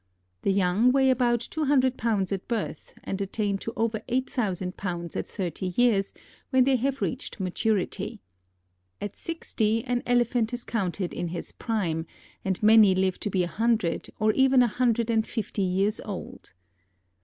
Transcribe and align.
The 0.41 0.49
young 0.51 0.91
weigh 0.91 1.11
about 1.11 1.41
two 1.41 1.65
hundred 1.65 1.95
pounds 1.95 2.31
at 2.31 2.47
birth, 2.47 2.95
and 3.03 3.21
attain 3.21 3.59
to 3.59 3.73
over 3.77 4.01
eight 4.07 4.27
thousand 4.31 4.75
pounds 4.75 5.15
at 5.15 5.27
thirty 5.27 5.67
years, 5.77 6.11
when 6.49 6.63
they 6.63 6.77
have 6.77 7.03
reached 7.03 7.39
maturity. 7.39 8.19
At 8.99 9.15
sixty 9.15 9.83
an 9.85 10.01
Elephant 10.07 10.55
is 10.55 10.63
counted 10.63 11.13
in 11.13 11.27
his 11.27 11.51
prime, 11.51 12.07
and 12.43 12.63
many 12.63 12.95
live 12.95 13.19
to 13.19 13.29
be 13.29 13.43
a 13.43 13.47
hundred 13.47 14.09
or 14.19 14.31
even 14.31 14.63
a 14.63 14.67
hundred 14.67 15.11
and 15.11 15.27
fifty 15.27 15.61
years 15.61 16.01
old. 16.03 16.53